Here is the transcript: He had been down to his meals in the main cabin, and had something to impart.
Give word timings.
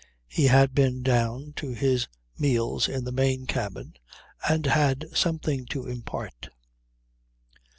He 0.27 0.45
had 0.47 0.73
been 0.73 1.03
down 1.03 1.53
to 1.57 1.73
his 1.75 2.07
meals 2.35 2.89
in 2.89 3.03
the 3.03 3.11
main 3.11 3.45
cabin, 3.45 3.97
and 4.49 4.65
had 4.65 5.05
something 5.13 5.67
to 5.67 5.85
impart. 5.85 6.49